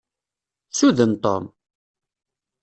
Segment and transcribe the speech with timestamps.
[0.77, 1.43] Suden Tom!